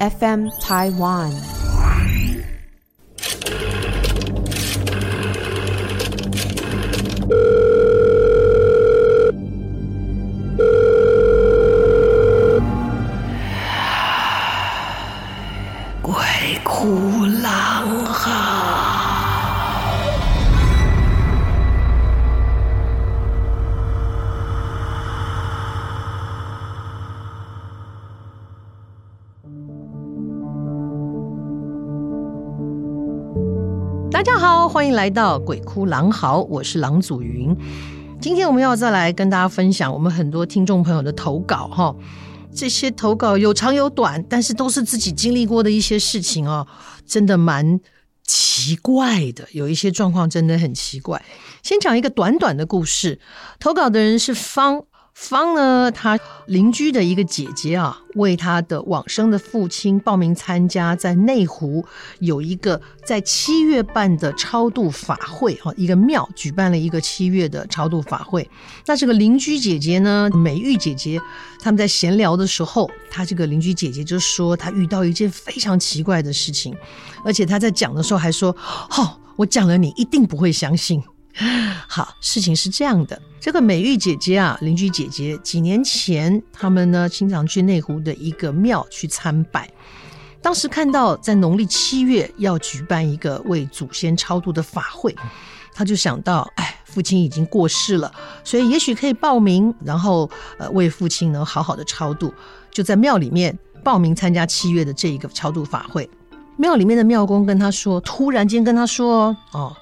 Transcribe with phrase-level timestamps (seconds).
[0.00, 1.63] FM Taiwan。
[34.74, 37.56] 欢迎来到《鬼哭狼嚎》，我是郎祖筠。
[38.20, 41.94] 今天我们要再来跟大家分享我们很多听众朋友的投稿哈。
[42.52, 46.66] 这些投稿有长有短，但是都是自己经历过的一些事情哦，
[47.06, 47.78] 真的蛮
[48.24, 49.46] 奇怪的。
[49.52, 51.24] 有一些状况真的很奇怪。
[51.62, 53.20] 先讲一个短短的故事，
[53.60, 54.82] 投稿的人是方。
[55.14, 61.84] 方呢，他邻居的一个姐姐啊，为他的往生的父亲报名参加，在内湖
[62.18, 68.48] 有一个在七月办的超度法会啊，一个庙举办了一个七月的超度法会。
[68.86, 71.20] 那这个邻居姐姐呢，美玉姐姐，
[71.60, 76.76] 他们在闲聊的时候，她这个邻居姐姐就说，她遇到一件非常奇怪的事情，
[77.24, 78.54] 而且她在讲的时候还说
[78.98, 81.00] ：“哦，我讲了，你一定不会相信。”
[81.88, 83.20] 好，事情是这样的。
[83.40, 89.68] 这个美玉姐姐啊，邻居姐姐，几年前他们呢经常去内湖的一个庙去参拜。
[90.40, 95.14] 当时看到在农历七月要举办一个为祖先超度的法会，
[95.74, 98.12] 他就想到，哎，父亲已经过世了，
[98.44, 102.32] 所以也许可以报名，然后呃为父亲能好好的超度，
[102.70, 106.08] 就在庙里面报名参加七月的这一个超度法会。
[106.56, 109.76] 庙里面的庙公跟他说，突然间跟他说，哦，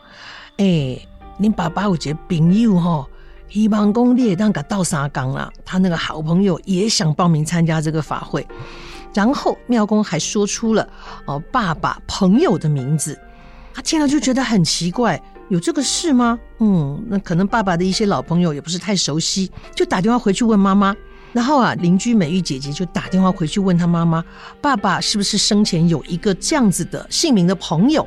[0.57, 0.99] 哎。
[1.43, 3.05] 你爸爸有一个朋友哈，
[3.49, 5.53] 希望公你也当个倒三缸啦。
[5.65, 8.47] 他那个好朋友也想报名参加这个法会，
[9.13, 10.89] 然后庙公还说出了
[11.27, 13.19] 哦爸爸朋友的名字。
[13.75, 16.39] 他听了就觉得很奇怪，有这个事吗？
[16.61, 20.95] 嗯，那可能爸爸的一些老朋友也不是太熟悉，就打电话回去问妈妈。
[21.33, 24.23] 然后啊，邻居美玉姐姐就打电话回去问他妈妈，
[24.61, 28.07] 爸爸是不是生前有一个这样子的姓名的朋友？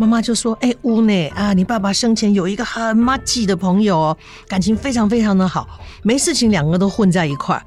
[0.00, 4.16] 妈妈就说：“哎，屋内啊，你爸爸生前有一个很麻吉的朋友哦，
[4.48, 5.68] 感情非常非常的好，
[6.02, 7.62] 没事情两个都混在一块。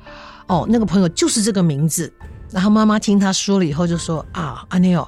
[0.48, 2.12] 哦，那个朋友就是这个名字。
[2.50, 5.08] 然后妈妈听他说了以后就说：啊，阿内哦，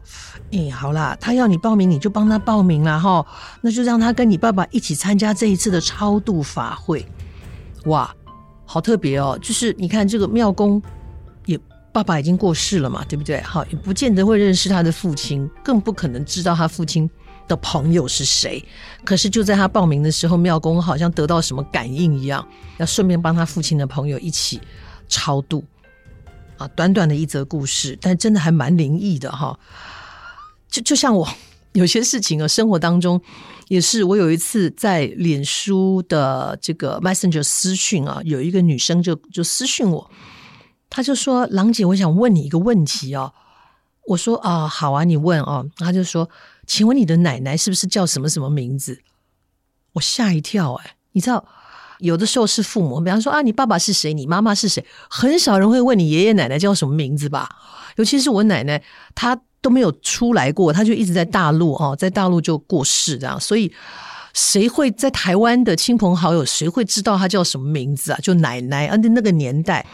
[0.52, 3.26] 哎，好啦，他要你报名，你就帮他报名了哈、
[3.62, 7.04] 那就让他跟你爸爸一起参加这一次的超度法会。
[7.86, 8.14] 哇，
[8.66, 9.36] 好特别哦！
[9.42, 10.80] 就是你看这个庙公。”
[11.96, 13.40] 爸爸已经过世了嘛，对不对？
[13.40, 17.10] 好，也不见得会认识他的父亲，更不可能知道他父亲
[17.48, 18.62] 的朋友是谁。
[19.06, 22.46] 可是就在他报名的时候，庙公好像得到什么感应一样，
[22.80, 24.60] 要顺便帮他父亲的朋友一起
[25.08, 25.64] 超度。
[26.58, 29.58] 啊，短短的一则故事，但真的还蛮灵异的哈。
[30.70, 31.26] 就就像我
[31.72, 33.22] 有些事情啊，生活当中
[33.70, 34.04] 也是。
[34.04, 40.12] 我有一次在脸书的这个 Messenger 私讯啊，有一个女生就就私讯我。
[40.96, 43.34] 他就说：“郎姐，我想问你一个问题哦。”
[44.08, 46.30] 我说：“啊，好啊，你问哦。”他就说
[46.66, 49.02] ：“请问你的奶奶是不是叫什么什么名字？”
[49.92, 50.96] 我吓一跳哎！
[51.12, 51.44] 你知道，
[52.00, 54.14] 有的时候是父母，比方说啊，你爸爸是谁？
[54.14, 54.86] 你妈妈是谁？
[55.10, 57.50] 很少人会问你爷爷奶奶叫什么名字吧？
[57.98, 58.82] 尤其是我奶奶，
[59.14, 63.70] 她都没有出来过，她就一直在大陆哦，在大陆就过世这样，所以
[64.34, 68.20] 谁会在台湾的亲朋好友，谁会知道她叫什么名字啊？
[68.24, 69.86] 就奶奶，而且那个年代。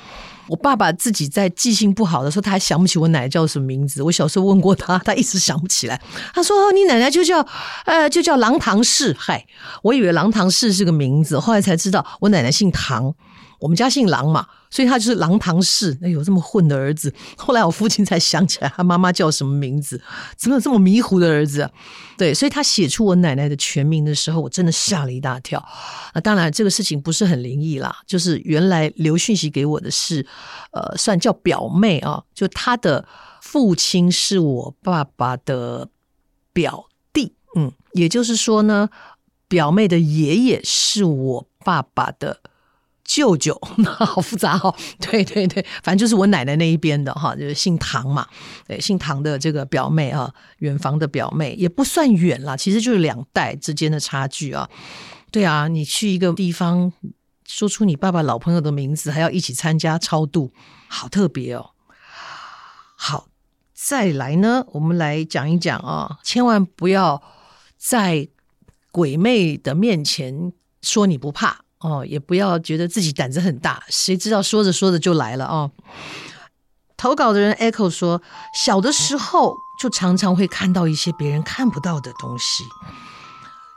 [0.51, 4.03] 我爸爸自己在记性不好的时候，他还想不起我奶奶叫什么名字。
[4.03, 6.01] 我小时候问过他，他一直想不起来。
[6.33, 7.39] 他说：“你奶奶就叫
[7.85, 9.45] 呃，就叫郎唐氏。”嗨，
[9.81, 13.15] 我以为郎唐氏是个名字，后来才知道我奶奶姓唐，
[13.61, 14.45] 我们家姓郎嘛。
[14.73, 17.13] 所以他就是郎唐氏，那有这么混的儿子。
[17.35, 20.01] 后来我父亲才想起来，他妈妈叫什么名字？
[20.37, 21.71] 怎么有这么迷糊的儿子啊？
[22.17, 25.59] 对，所以他写出我奶奶的全名的时候，我真的吓了一大跳。
[26.13, 30.25] 啊，当然这个事情不是很灵异啦，就是原来留讯息给我的是，
[30.71, 33.05] 呃，算叫表妹啊，就他的
[33.41, 35.89] 父亲是我爸爸的
[36.53, 38.87] 表弟，嗯，也就是说呢，
[39.49, 42.39] 表妹的爷爷是我爸爸的。
[43.03, 43.53] 舅舅，
[43.85, 44.73] 好复杂哦。
[45.01, 48.27] 对对对，反正就是我奶奶那一边的哈，就是姓唐嘛。
[48.67, 54.69] 对，姓唐的这个表妹啊，远房的表妹也不算远啦，其实就是两代之间的差距啊。
[55.31, 56.91] 对啊，你去一个地方，
[57.45, 60.53] 说出你爸爸老朋友的名字，还要一起参加超度，
[60.87, 61.71] 好特别哦。
[62.95, 63.27] 好，
[63.73, 67.21] 再来呢，我们来讲一讲啊，千万不要
[67.77, 68.27] 在
[68.91, 71.61] 鬼魅的面前说你不怕。
[71.81, 75.71] 哦，也不要觉得自己胆子很大，谁知道说着说着就来了哦。
[76.95, 78.21] 投稿的人 Echo 说，
[78.53, 82.63] 小的时候就常常会看到一些别人看不到的东西。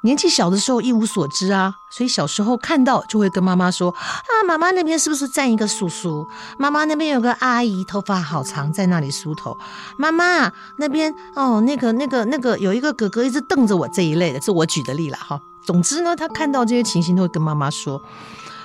[0.04, 6.28] 年纪小的时候一无所知啊，所以小时候看到就会跟妈妈说：“啊，妈妈那边是不是站一个叔叔？
[6.58, 9.56] 妈妈那边有个阿姨，头发好长，在那里梳头。
[9.96, 15.40] 妈妈那边哦，那个那个那个有一个哥哥一直瞪着我这一类的，是我举的例了哈。
[15.62, 17.98] 总之呢，他看到这些情形都会跟妈妈说，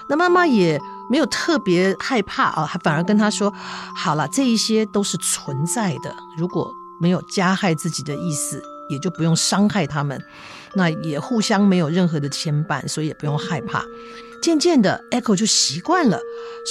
[0.10, 0.78] 那妈妈也
[1.10, 3.54] 没有特别害怕啊，还反而跟他说：
[3.96, 6.70] 好了，这一些都是存在的，如果
[7.00, 10.22] 没有加害自己的意思，也就不用伤害他们。”
[10.76, 13.86] 那也互相没有任何的牵绊，所以也不用害怕。
[14.42, 16.20] 渐渐的，Echo 就习惯了，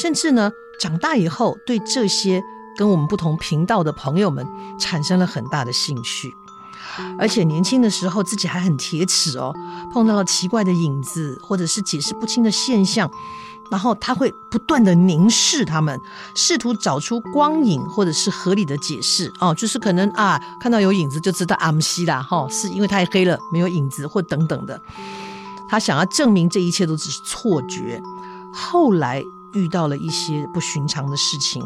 [0.00, 0.50] 甚至呢，
[0.80, 2.42] 长大以后对这些
[2.76, 4.46] 跟我们不同频道的朋友们
[4.80, 6.32] 产生了很大的兴趣。
[7.18, 9.54] 而且年轻的时候自己还很铁齿哦，
[9.92, 13.08] 碰到了奇怪的影子或者是解释不清的现象。
[13.70, 16.00] 然后他会不断的凝视他们，
[16.34, 24.80] 试图找出光影或者是合理的解释哦，就是可能啊看到有影子就知道阿姆西啦哈，是因为太黑了没有影子或等等的。
[25.68, 28.00] 他想要证明这一切都只是错觉。
[28.52, 29.22] 后来
[29.52, 31.62] 遇到了一些不寻常的事情，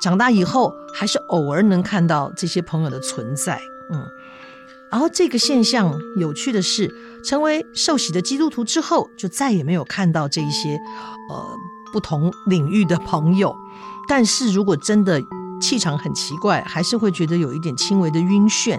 [0.00, 3.60] 长大以后还是偶尔能看到这些朋友的存在，
[3.92, 4.06] 嗯。
[4.90, 6.94] 然后这个现象有趣的是，
[7.24, 10.76] 成为受洗的基督徒之后，就再也没有看到这一些，
[11.30, 11.56] 呃，
[11.92, 13.54] 不同领域的朋友。
[14.08, 15.20] 但是如果真的
[15.60, 18.76] 气场很奇怪，还是会觉得有一点轻微的晕眩，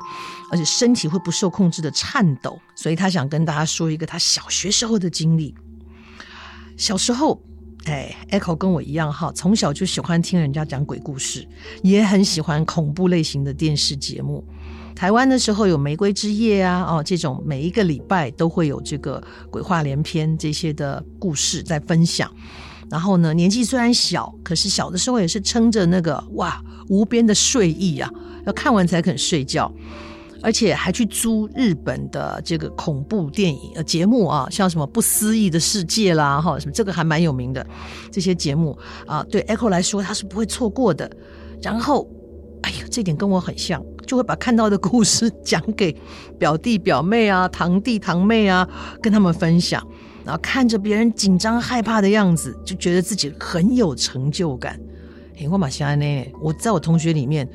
[0.51, 2.59] 而且身体会不受控制的颤抖。
[2.75, 5.55] 所以他想跟大家说一个他小学时候的经历。
[6.75, 7.41] 小时候，
[7.85, 11.47] 哎，Echo 跟我一样哈，从小就喜欢听人家讲鬼故事，
[11.83, 14.43] 也很喜欢恐怖类型的电视节目。
[14.95, 22.31] 台湾的时候有《玫瑰之夜》啊，哦，这种每一个礼拜都会有这个鬼话连篇这些的故事在分享。
[22.89, 28.09] 然后呢，年纪虽然小，可是小的时候也是撑着那个哇无边的睡意啊，
[28.45, 29.73] 要看完才肯睡觉，
[30.43, 37.65] 而且还去租日本的这个恐怖电影呃节目啊，像什么《不思议的世界》啦，哈，什么这个还蛮有名的
[38.11, 41.09] 这些节目啊，对 Echo 来说他是不会错过的。
[41.61, 42.07] 然后，
[42.61, 43.83] 哎呀，这点跟我很像。
[44.05, 45.95] 就会把看到的故事讲给
[46.37, 48.67] 表弟表妹啊、堂弟堂妹啊，
[49.01, 49.85] 跟他们分享，
[50.23, 54.79] 然后看着别人紧张害怕的样子，就觉得自己很有成就感。
[55.49, 56.31] 我马西安呢？
[56.41, 57.49] 我在我同学里面，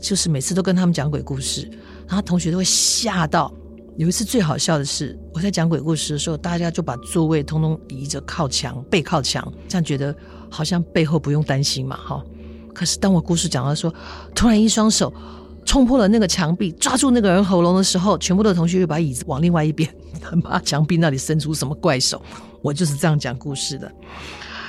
[0.00, 1.70] 就是每次都跟他们讲鬼故事，
[2.08, 3.52] 然后同学都会吓到。
[3.96, 10.12] 有一次最好笑的是，我在讲鬼故事的时候，大家就把座位通通移着靠墙，背靠墙，这样觉得
[10.50, 12.24] 好像背后不用担心嘛，哈。
[12.74, 13.94] 可是当我故事讲到说，
[14.34, 15.12] 突然一双手。
[15.64, 19.88] 冲破了那个墙壁，抓住那个人喉咙的时候，全部的同学又把椅子往另外一边，
[20.22, 22.22] 很怕墙壁那里伸出什么怪手。
[22.62, 23.92] 我就是这样讲故事的。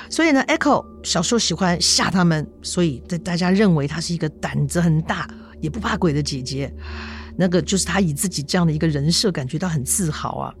[0.08, 5.28] 所以呢，Echo 小时候喜欢吓他们，所以在大家认为她是一个胆子很大、
[5.60, 6.72] 也不怕鬼的姐姐。
[7.36, 10.54] 那个就是她以自己这样的一个人设感觉到很自豪啊。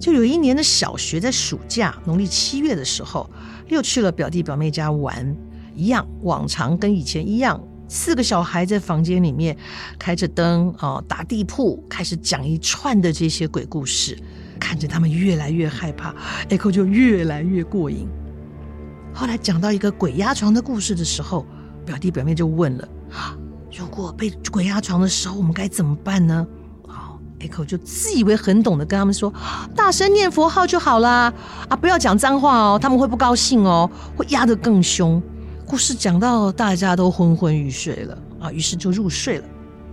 [0.00, 3.28] 就有一年的小学，在暑假农历七月的时候，
[3.68, 5.36] 又去了表弟表妹家玩，
[5.74, 7.60] 一样往常跟以前一样。
[7.90, 9.56] 四个小孩在房间里面
[9.98, 14.16] 开着灯哦，打地铺，开始讲一串的这些鬼故事，
[14.60, 16.14] 看着他们越来越害怕
[16.48, 18.06] ，Echo 就越来越过瘾。
[19.12, 21.44] 后来讲到一个鬼压床的故事的时候，
[21.84, 22.88] 表弟表妹就问了：
[23.76, 26.46] 如果被鬼压床的时候，我们该怎么办呢？
[26.86, 29.34] 好，Echo 就自以为很懂得跟他们说：
[29.74, 31.34] 大声念佛号就好啦，
[31.68, 35.20] 啊，不要讲脏话哦，他们会不高兴哦，会压得更凶。
[35.70, 39.44] 故事讲到大家都昏昏欲睡了啊，于是就入睡了。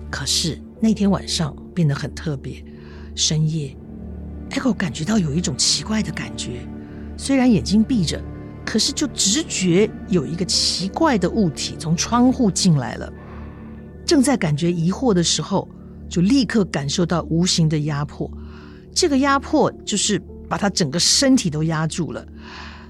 [0.09, 2.65] 可是那天晚上变得很特别，
[3.13, 3.77] 深夜
[4.49, 6.67] ，Echo 感觉到有一种奇怪的感觉。
[7.15, 8.19] 虽然眼睛闭着，
[8.65, 13.13] 可是就直觉有一个奇怪的物体从窗户进来了。
[14.03, 15.69] 正在感觉疑惑的时候，
[16.09, 18.27] 就立刻感受到无形的压迫。
[18.95, 20.19] 这个压迫就是
[20.49, 22.27] 把他整个身体都压住了。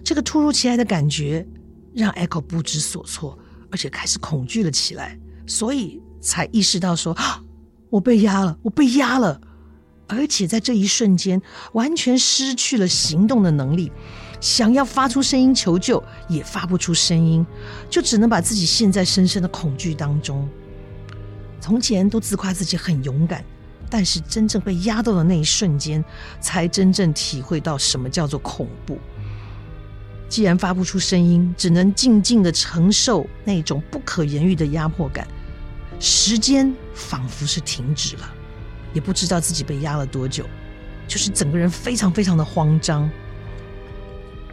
[0.05, 1.45] 这个突如其来的感觉。
[1.93, 3.37] 让 Echo 不知所措，
[3.71, 7.41] 而且开始恐惧了起来，所以才意识到说：“啊，
[7.89, 9.41] 我被压了，我被压了！”
[10.09, 11.41] 而且在这一瞬间，
[11.73, 13.91] 完全失去了行动的能力，
[14.39, 17.45] 想要发出声音求救也发不出声音，
[17.89, 20.47] 就只能把自己陷在深深的恐惧当中。
[21.59, 23.43] 从前都自夸自己很勇敢，
[23.89, 26.01] 但是真正被压到的那一瞬间，
[26.39, 28.97] 才真正体会到什么叫做恐怖。
[30.29, 35.27] 既然发不出声音，只能静静的承受那种不可言喻的压迫感。
[35.99, 38.33] 时间仿佛是停止了，
[38.93, 40.45] 也不知道自己被压了多久，
[41.07, 43.09] 就是整个人非常非常的慌张。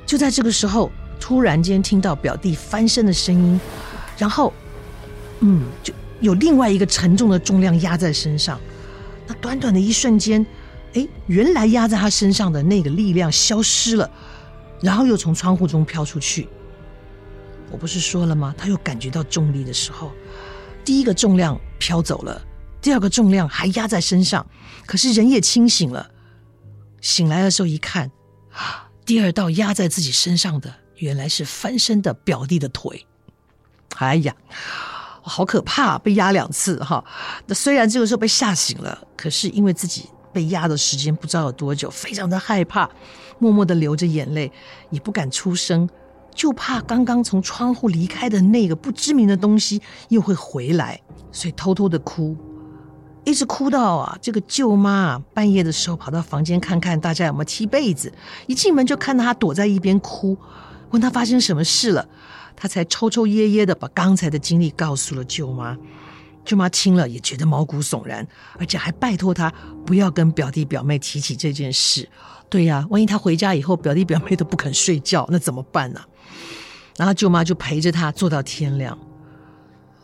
[0.07, 3.61] 就在这个时候，突然间听到表弟翻身的声音，
[4.17, 4.53] 然后
[5.41, 8.59] 嗯，就有另外一个沉重的重量压在身上。
[9.27, 10.45] 那短短的一瞬间，
[10.95, 14.11] 哎，原来压在他身上的那个力量消失了，
[14.85, 16.47] 然后又从窗户中飘出去。
[17.71, 18.55] 我不是说了吗？
[18.57, 20.13] 他又感觉到重力的时候，
[20.85, 22.41] 第一个重量飘走了，
[22.83, 24.47] 第二个重量还压在身上，
[24.85, 26.11] 可是人也清醒了。
[27.01, 28.11] 醒来的时候一看，
[29.07, 33.07] 第二道压在自己身上的原来是翻身的表弟的腿。
[33.97, 34.37] 哎呀，
[35.23, 37.05] 好可怕，被压两次哈。
[37.47, 42.91] 那虽然这个时候被吓醒了，可是因为自己被压的时间不知道有多久，非常的害怕，
[43.39, 44.53] 默默的流着眼泪，
[44.91, 45.89] 也不敢出声。
[46.35, 51.01] 就怕刚刚从窗户离开的那个不知名的东西又会回来，
[51.31, 52.37] 所以偷偷的哭，
[53.25, 58.13] 一直哭到啊，这个舅妈半夜的时候跑到房间看看大家有没有踢被子，
[58.49, 60.37] 一进门就看到她躲在一边哭，
[60.91, 62.09] 问她发生什么事了，
[62.57, 65.79] 她才抽抽噎噎的把刚才的经历告诉了舅妈。
[66.45, 68.27] 舅妈听了也觉得毛骨悚然，
[68.59, 69.53] 而且还拜托她
[69.87, 72.09] 不要跟表弟表妹提起这件事。
[72.51, 76.01] 对呀，万一他回家以后表弟表妹都不肯睡觉，那怎么办呢？
[76.97, 78.97] 然后舅妈就陪着他坐到天亮。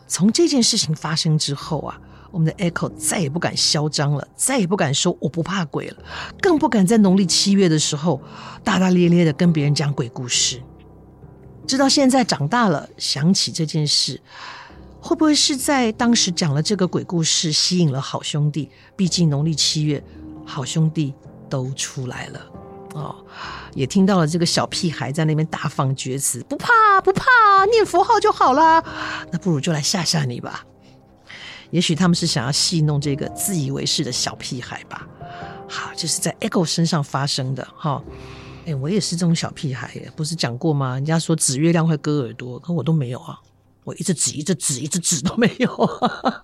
[0.07, 1.97] 从这件事情发生之后啊，
[2.31, 5.97] 我们的 Echo 再也不敢嚣张了，再也不敢说我不怕鬼了，
[6.41, 8.21] 更不敢在农历七月的时候
[8.63, 10.61] 大大咧咧的跟别人讲鬼故事。
[11.65, 14.19] 直到现在长大了，想起这件事，
[15.01, 18.69] 会不会是在当时讲了这个鬼故事吸引了好兄弟？
[18.95, 20.01] 毕竟农历七月，
[20.45, 21.13] 好兄弟
[21.49, 22.39] 都出来了。
[22.93, 23.15] 哦，
[23.73, 28.83] 也听到了这个小屁孩在那边大放厥词，不怕不怕，念佛号就好了。
[29.31, 30.65] 那不如就来吓吓你吧。
[31.71, 35.07] 也许他们是想要戏弄这个自以为是的小屁孩吧。
[35.67, 38.03] 好，这是在 Echo 身上发生的哈。
[38.65, 40.93] 哎，我也是这种小屁孩耶，不是讲过吗？
[40.93, 43.39] 人家说指月亮会割耳朵，可我都没有啊。
[43.83, 46.01] 我一直指，一直指，一直指都没有。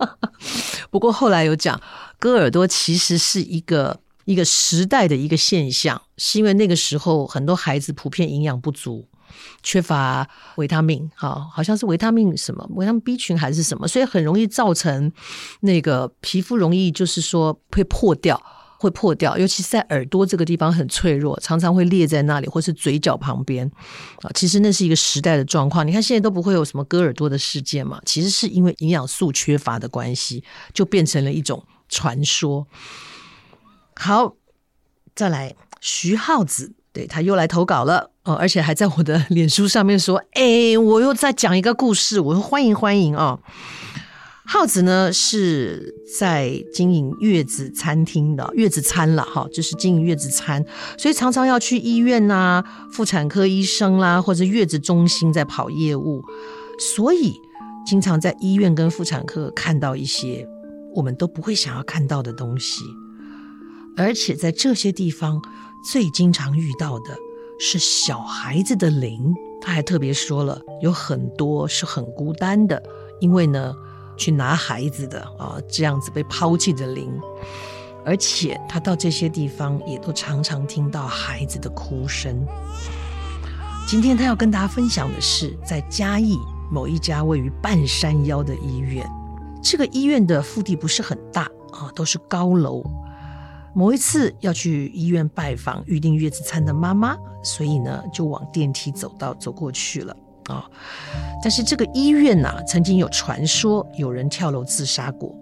[0.90, 1.80] 不过后来有讲，
[2.20, 4.00] 割耳朵其实是一个。
[4.28, 9.08] 一个时代的一个现象，是因为那个时候很多孩子普遍营养不足，
[9.64, 10.28] 缺乏
[10.58, 15.10] 维他命，好，好像是维他命什么，维他命 B 群还是什么，所以很容易造成
[15.62, 18.38] 那个皮肤容易就是说会破掉，
[18.80, 23.70] 会破掉，尤其是在耳朵这个地方很脆弱，常常会裂在那里，或是嘴角旁边
[24.22, 24.30] 啊。
[24.34, 25.86] 其实那是一个时代的状况。
[25.86, 30.44] 你看现在都不会有什么割耳朵的事件嘛，其实是因为营养素缺乏的关系，
[30.74, 32.68] 就变成了一种传说。
[33.96, 34.36] 好，
[35.16, 43.40] 再来徐浩子，对，他又来投稿了哦，而且还在我的 脸书上面说：“哎，我又在讲一个故事。”我说：“欢迎欢迎啊！”
[44.50, 50.66] 浩子呢是在经营月子餐厅的月子餐了哈，就是经营月子餐，
[50.98, 52.64] 所以常常要去医院呐、
[52.94, 56.24] 妇产科医生啦、或者月子中心在跑业务，
[56.96, 57.34] 所以
[57.86, 60.48] 经常在医院跟妇产科看到一些
[60.96, 62.84] 我们都不会想要看到的东西。
[63.98, 65.42] 而且在这些地方，
[65.92, 67.18] 最经常遇到的
[67.60, 69.34] 是小孩子的灵。
[69.60, 72.82] 他还特别说了，有很多是很孤单的，
[73.20, 73.74] 因为呢，
[74.18, 77.10] 去拿孩子的啊，这样子被抛弃的灵。
[78.06, 82.46] 而且他到这些地方，也都常常听到孩子的哭声。
[83.86, 86.38] 今天他要跟大家分享的是，在嘉义
[86.72, 89.06] 某一家位于半山腰的医院。
[89.62, 91.44] 这个医院的腹地不是很大
[91.74, 92.82] 啊，都是高楼。
[93.74, 100.16] 某一次要去医院拜访预定月子餐的妈妈，所以呢就往电梯走到走过去了
[100.48, 100.66] 啊、
[101.44, 105.36] 但是这个医院呐、曾经有传说有人跳楼自杀过。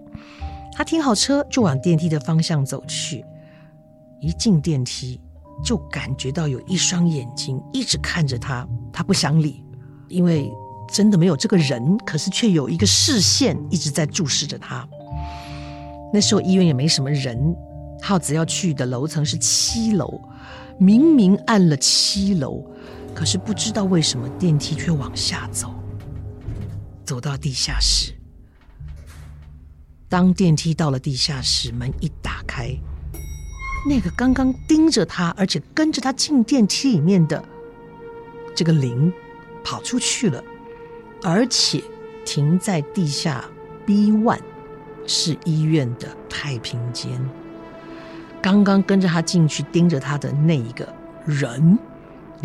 [0.74, 3.24] 他停好车就往电梯的方向走去，
[4.20, 5.20] 一进电梯
[5.64, 9.64] 就感觉到有一双眼睛一直看着他，他不想理，
[10.10, 10.52] 因为
[10.92, 14.86] 真的没有这个人，可是却有一个视线一直在注视着他。
[16.14, 17.56] 那时候医院也没什么人。
[18.02, 20.22] 浩子要去的楼层是七楼，
[20.78, 22.62] 明明按了七楼，
[23.16, 25.74] 可是不知道为什么电梯却往下走，
[27.06, 28.14] 走到地下室。
[30.10, 32.70] 当电梯到了地下室，门一打开，
[33.90, 37.44] 那个刚刚盯着他，而且跟着他进电梯里面的
[38.54, 39.12] 这个灵
[39.64, 40.44] 跑出去了，
[41.24, 41.82] 而且
[42.26, 43.44] 停在地下
[43.86, 44.42] B one，
[45.08, 47.10] 是医院的太平间。
[48.42, 50.88] 刚刚跟着他进去盯着他的那一个
[51.26, 51.80] 人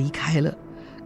[0.01, 0.57] 离开了，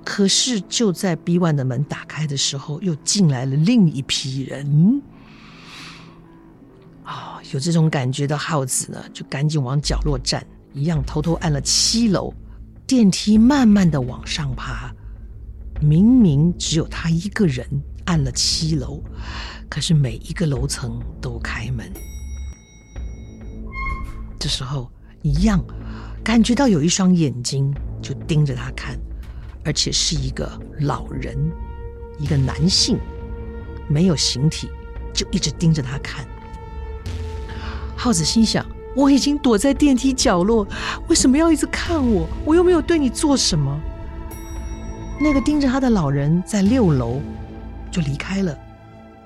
[0.04, 5.02] 可是就在 B one 的门打开的时候，又进来了另一批人。
[7.02, 12.32] 啊、有这种感觉的浩子呢，就赶紧往角落站，一样偷偷按了七楼
[12.86, 14.94] 电梯，慢慢的往上爬。
[15.80, 17.66] 明明只有他一个人
[18.04, 19.02] 按了七楼，
[19.68, 21.92] 可是每一个楼层都开门。
[24.38, 24.90] 这时候
[25.24, 25.58] 一样
[26.22, 28.94] 感觉到有一双眼睛就盯着他看，
[29.64, 30.46] 而且是一个
[30.80, 31.34] 老人，
[32.18, 32.98] 一个男性，
[33.88, 34.68] 没有形体，
[35.14, 36.26] 就一直盯着他看。
[37.96, 40.68] 耗子心想：我已经躲在电梯角落，
[41.08, 42.28] 为什么要一直看我？
[42.44, 43.80] 我又没有对你做什么。
[45.18, 47.18] 那个盯着他的老人在六楼
[47.90, 48.54] 就离开了。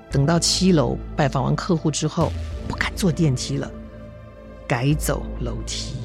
[0.09, 2.31] 等到七楼拜访完客户之后，
[2.69, 3.69] 不敢坐电梯了，
[4.69, 5.95] 改走楼梯。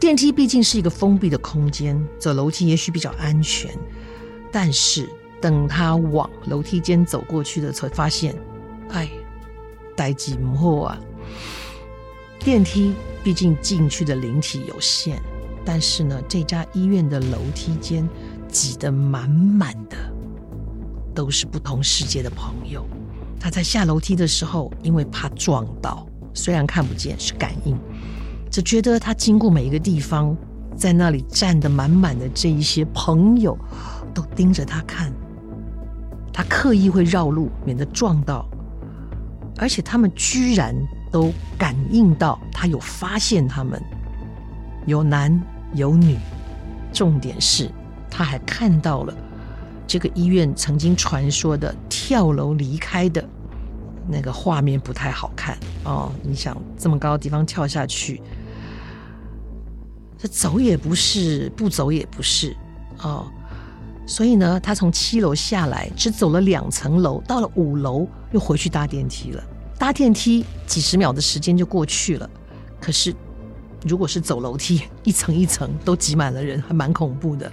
[0.00, 3.70] 电梯毕竟是一个封闭的空间，走楼梯也许比较安全。
[4.50, 5.08] 但是
[5.40, 8.34] 等他往楼梯间走过去的才，发现，
[8.88, 9.08] 哎，
[9.94, 10.98] 代志不好啊！
[12.40, 15.22] 电梯毕竟进去的灵体有限。
[15.64, 18.08] 但是呢，这家医院的楼梯间
[18.48, 19.96] 挤得满满的，
[21.14, 22.84] 都是不同世界的朋友。
[23.40, 27.74] 他在下楼梯的时候，因为怕撞到，虽然看不见，是感应，
[28.50, 30.36] 只觉得他经过每一个地方，
[30.76, 33.58] 在那里站得满满的这一些朋友，
[34.12, 35.10] 都盯着他看。
[36.32, 38.46] 他刻意会绕路，免得撞到，
[39.56, 40.74] 而且他们居然
[41.10, 43.82] 都感应到他有发现他们。
[44.86, 45.42] 有男
[45.74, 46.16] 有女，
[46.92, 47.70] 重点是
[48.10, 49.14] 他还看到了
[49.90, 53.28] 这个医院曾经传说的跳楼离开的
[54.06, 56.12] 那个画面，不太好看哦。
[56.22, 58.22] 你想这么高的地方跳下去，
[60.16, 62.56] 这走也不是，不走也不是
[63.02, 63.26] 哦。
[64.06, 69.42] 所以呢，他从七楼下来，只走了两层楼，到了五楼又回去搭电梯了。
[69.76, 72.30] 搭电梯几十秒的时间就过去了，
[72.80, 73.12] 可是。
[73.86, 77.50] 如果是走楼梯，一层一层都挤满了人，还蛮恐怖的。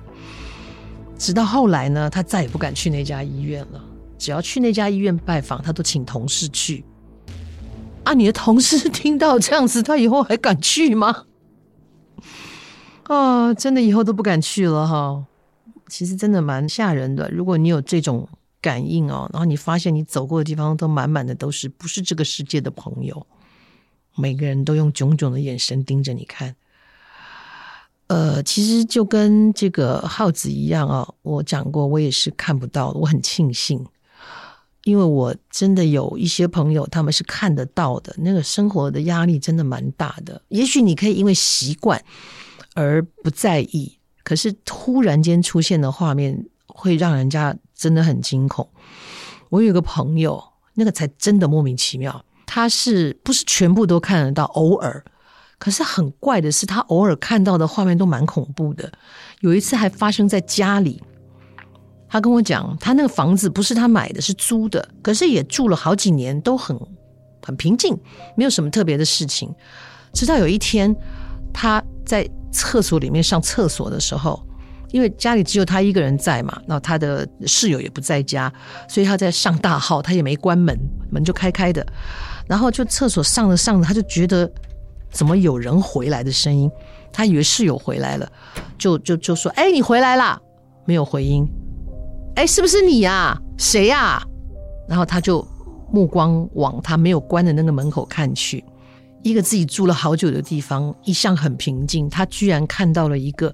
[1.17, 3.83] 直到后来呢，他再也不敢去那家医院了。
[4.17, 6.83] 只要去那家医院拜访，他都请同事去。
[8.03, 11.25] 啊，你的同事 听到这样子，他以后还敢去吗？
[13.03, 15.25] 啊，真的以后都不敢去了哈。
[15.87, 17.29] 其实真的蛮吓人的。
[17.29, 18.27] 如果你有这种
[18.61, 23.25] 感应哦，然后你发现你走过的地方都满满的都是不是这个世界的朋友。
[24.15, 26.55] 每个人都用炯炯的眼神盯着你看，
[28.07, 31.07] 呃，其实就跟这个耗子一样啊。
[31.23, 33.85] 我讲过，我也是看不到，我很庆幸，
[34.85, 38.15] 因为我真的有一些朋友，他们是看得到的。
[38.19, 40.41] 那个生活的压力真的蛮大的。
[40.47, 42.01] 也许你可以因为习惯
[42.75, 48.69] 而不在意，可是突然间出现的画面会让人家真的很惊恐。
[49.49, 50.41] 我有一个朋友，
[50.75, 52.23] 那个才真的莫名其妙。
[52.45, 54.45] 他是不是全部都看得到？
[54.45, 55.03] 偶尔，
[55.59, 58.91] 可是很怪的是，他偶尔看到的画面都蛮恐怖的。
[59.39, 61.01] 有一次还发生在家里，
[62.07, 66.79] 他跟我讲，他那个房子不是他买的，是租的，可是也住了好几年，都很
[67.43, 67.97] 很平静，
[68.35, 69.53] 没有什么特别的事情。
[70.13, 70.95] 直到有一天，
[71.53, 74.41] 他在厕所里面上厕所的时候，
[74.91, 78.51] 因为家里只有他一个人在嘛，那他的室友也不在家，
[78.87, 80.79] 所以他在上大号，他也没关门，
[81.11, 81.85] 门就开开的。
[82.47, 84.49] 然后就厕所上着上着，他就觉得
[85.11, 86.69] 怎么有人回来的声音，
[87.11, 88.31] 他以为室友回来了，
[88.77, 90.39] 就就就说：“哎，你回来啦！”
[90.85, 91.47] 没有回音。
[92.35, 93.37] 哎，是不是你呀？
[93.57, 94.21] 谁呀？
[94.87, 95.45] 然后他就
[95.91, 98.63] 目光往他没有关的那个门口看去，
[99.23, 103.53] 一个自己住了好久的地方，一向很平静，他居然看到了一个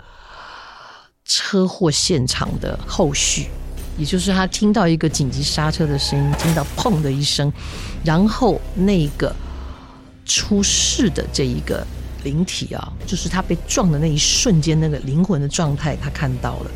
[1.26, 3.48] 车祸现场的后续。
[3.96, 7.52] 也就是他听到一个紧急刹车的声音，听到砰的一声，
[8.04, 9.34] 然后那个
[10.26, 11.86] 出事的这一个
[12.24, 16.72] 灵体啊，就是他被撞的那一瞬间那个灵魂的状态，他看到了，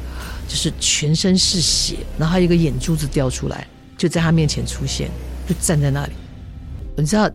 [0.48, 5.10] 就是全身是血，然后一个眼珠子掉出来，就在他面前出现，
[5.48, 6.14] 就站在那里。
[6.98, 7.30] 你知道，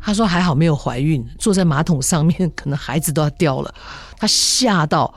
[0.00, 3.74] 他说还好没有怀孕，坐在马桶上面，可能孩子都要掉了，
[4.16, 5.12] 他吓到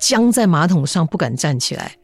[0.00, 1.94] 僵在马桶上，不敢站起来。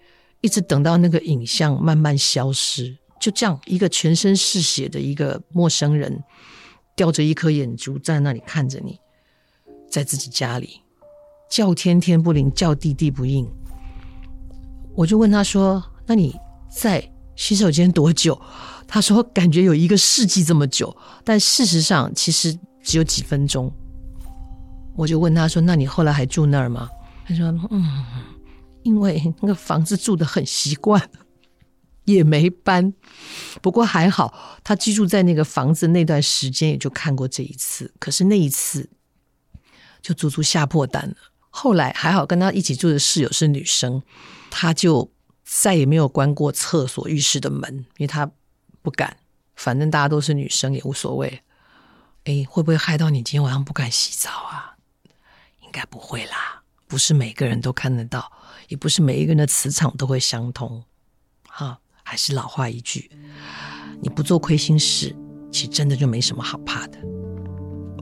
[0.43, 6.23] 一直等到那个影像慢慢消失，就这样，一个全身是血的一个陌生人，
[7.01, 9.01] 吊着一颗眼珠在那里看着你，
[9.91, 10.83] 在自己家里
[11.49, 13.51] 叫天天不灵，叫地地不应。
[14.95, 16.39] 我就问他说：“那你
[16.71, 17.03] 在
[17.37, 18.39] 洗手间多久？”
[18.87, 23.73] 他说：“感觉有一个世纪这么久，但事实上其实只有几分钟。”
[24.95, 26.87] 我就问他说：“那你后来还住那儿吗？”
[27.25, 28.05] 他说：“嗯。”
[28.85, 31.03] 因为那个房子住得很习惯，
[32.13, 32.93] 也没搬。
[33.63, 37.93] 不过还好，他居住在那个房子那段时间，也就看过这一次。
[37.99, 38.91] 可是那一次，
[40.01, 41.15] 就足足吓破胆了。
[41.51, 44.03] 后来还好，跟他一起住的室友是女生，
[44.51, 45.11] 他就
[45.45, 48.31] 再也没有关过厕所、浴室的门，因为他
[48.83, 49.17] 不敢。
[49.57, 51.43] 反正大家都是女生，也无所谓。
[52.25, 54.77] 哎，会不会害到你今天晚上不敢洗澡啊？
[55.63, 58.33] 应该不会啦，不是每个人都看得到，
[58.69, 60.85] 也不是每一个人的磁场都会相通。
[61.47, 63.09] 哈，还是老话一句，
[64.03, 65.15] 你不做亏心事，
[65.53, 66.99] 其实真的就没什么好怕的。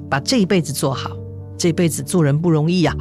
[0.08, 1.14] 把这一辈子做好，
[1.58, 2.96] 这辈子做人不容易呀，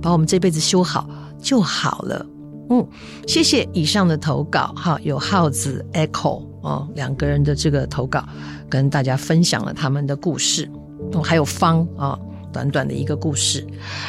[0.00, 2.24] 把我们这辈子修好就好了。
[2.70, 2.86] 嗯，
[3.26, 8.24] 谢谢以上的投稿哈，有耗子 Echo 哦，两个人的这个投稿，
[8.70, 10.70] 跟大家分享了他们的故事。
[11.12, 12.16] 哦，还有方啊，
[12.52, 13.66] 短短的一个故事，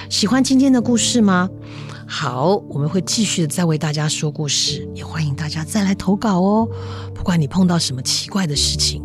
[0.08, 1.50] 喜欢今天的故事吗？
[2.08, 6.68] 好，我们会继续的再为大家说故事，也欢迎大家再来投稿哦。
[7.14, 9.02] 不管你碰到什么奇怪的事情。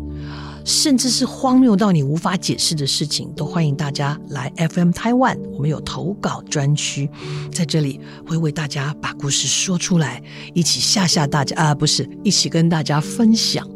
[0.65, 5.39] 甚至是荒谬到你无法解释的事情，都欢迎大家来 FM Taiwan。
[5.53, 7.09] 我们有投稿专区，
[7.51, 10.21] 在这里会为大家把故事说出来，
[10.53, 11.73] 一起吓吓大家啊！
[11.73, 13.67] 不是，一起跟大家分享。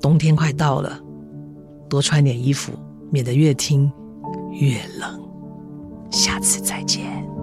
[0.00, 0.98] 冬天快到了，
[1.90, 2.72] 多穿点衣服，
[3.10, 3.90] 免得越听
[4.52, 5.20] 越冷。
[6.10, 7.37] 下次再见。